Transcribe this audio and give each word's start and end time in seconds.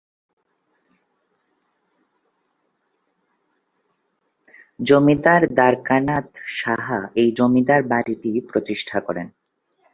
জমিদার 4.79 5.41
দ্বারকানাথ 5.57 6.27
সাহা 6.59 6.99
এই 7.15 7.29
জমিদার 7.31 7.81
বাড়িটি 7.91 8.31
প্রতিষ্ঠা 8.49 8.97
করেন। 9.07 9.27